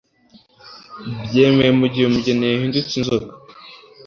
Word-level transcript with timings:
byemere 1.25 1.71
mugihe 1.79 2.05
umugeni 2.07 2.43
yahindutse 2.47 2.93
inzoka 2.99 3.31